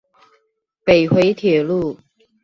[0.83, 1.99] 北迴鐵路